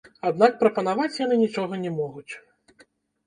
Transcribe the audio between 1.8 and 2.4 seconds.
не могуць.